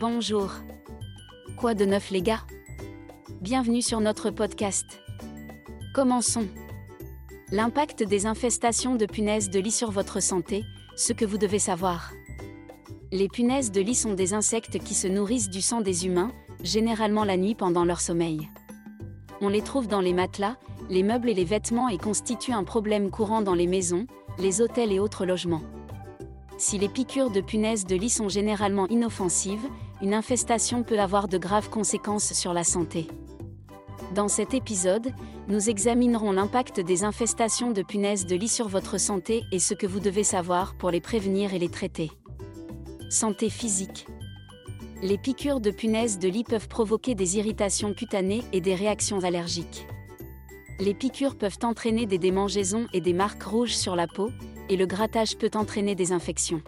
[0.00, 0.52] Bonjour.
[1.56, 2.42] Quoi de neuf les gars?
[3.40, 4.86] Bienvenue sur notre podcast.
[5.92, 6.46] Commençons.
[7.50, 10.64] L'impact des infestations de punaises de lit sur votre santé,
[10.94, 12.12] ce que vous devez savoir.
[13.10, 16.30] Les punaises de lit sont des insectes qui se nourrissent du sang des humains,
[16.62, 18.48] généralement la nuit pendant leur sommeil.
[19.40, 20.58] On les trouve dans les matelas,
[20.88, 24.06] les meubles et les vêtements et constituent un problème courant dans les maisons,
[24.38, 25.62] les hôtels et autres logements.
[26.56, 29.68] Si les piqûres de punaises de lit sont généralement inoffensives,
[30.00, 33.08] une infestation peut avoir de graves conséquences sur la santé.
[34.14, 35.12] Dans cet épisode,
[35.48, 39.86] nous examinerons l'impact des infestations de punaises de lit sur votre santé et ce que
[39.86, 42.10] vous devez savoir pour les prévenir et les traiter.
[43.10, 44.06] Santé physique.
[45.02, 49.86] Les piqûres de punaises de lit peuvent provoquer des irritations cutanées et des réactions allergiques.
[50.80, 54.30] Les piqûres peuvent entraîner des démangeaisons et des marques rouges sur la peau,
[54.68, 56.62] et le grattage peut entraîner des infections.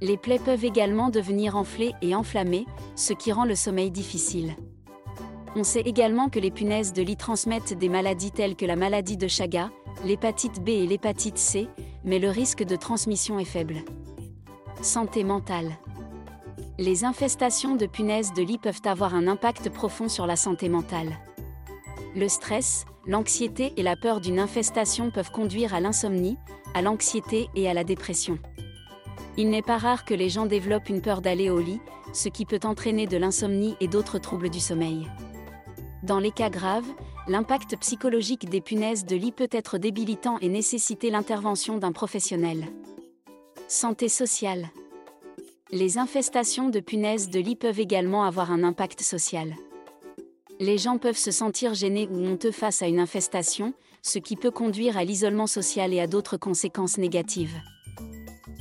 [0.00, 4.56] Les plaies peuvent également devenir enflées et enflammées, ce qui rend le sommeil difficile.
[5.54, 9.16] On sait également que les punaises de lit transmettent des maladies telles que la maladie
[9.16, 9.70] de Chagas,
[10.04, 11.68] l'hépatite B et l'hépatite C,
[12.04, 13.76] mais le risque de transmission est faible.
[14.82, 15.78] Santé mentale.
[16.78, 21.16] Les infestations de punaises de lit peuvent avoir un impact profond sur la santé mentale.
[22.14, 26.36] Le stress, l'anxiété et la peur d'une infestation peuvent conduire à l'insomnie,
[26.74, 28.38] à l'anxiété et à la dépression.
[29.36, 31.80] Il n'est pas rare que les gens développent une peur d'aller au lit,
[32.12, 35.06] ce qui peut entraîner de l'insomnie et d'autres troubles du sommeil.
[36.02, 36.88] Dans les cas graves,
[37.26, 42.64] l'impact psychologique des punaises de lit peut être débilitant et nécessiter l'intervention d'un professionnel.
[43.68, 44.68] Santé sociale.
[45.72, 49.54] Les infestations de punaises de lit peuvent également avoir un impact social.
[50.60, 54.52] Les gens peuvent se sentir gênés ou honteux face à une infestation, ce qui peut
[54.52, 57.56] conduire à l'isolement social et à d'autres conséquences négatives.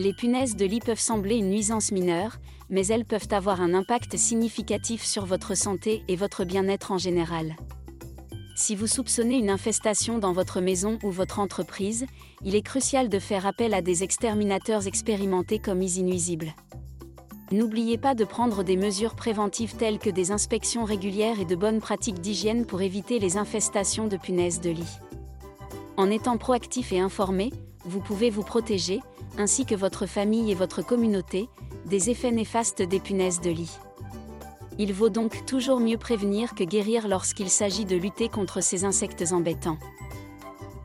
[0.00, 2.38] Les punaises de lit peuvent sembler une nuisance mineure,
[2.70, 7.54] mais elles peuvent avoir un impact significatif sur votre santé et votre bien-être en général.
[8.56, 12.06] Si vous soupçonnez une infestation dans votre maison ou votre entreprise,
[12.42, 16.54] il est crucial de faire appel à des exterminateurs expérimentés comme Easy Nuisible.
[17.52, 21.80] N'oubliez pas de prendre des mesures préventives telles que des inspections régulières et de bonnes
[21.80, 24.98] pratiques d'hygiène pour éviter les infestations de punaises de lit.
[25.98, 27.52] En étant proactif et informé,
[27.84, 29.00] vous pouvez vous protéger,
[29.40, 31.48] ainsi que votre famille et votre communauté,
[31.86, 33.78] des effets néfastes des punaises de lit.
[34.78, 39.32] Il vaut donc toujours mieux prévenir que guérir lorsqu'il s'agit de lutter contre ces insectes
[39.32, 39.78] embêtants.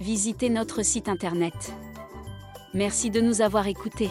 [0.00, 1.72] Visitez notre site internet.
[2.74, 4.10] Merci de nous avoir écoutés.